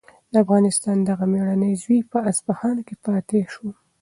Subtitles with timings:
[0.31, 3.67] د افغانستان دغه مېړنی زوی په اصفهان کې فاتح شو.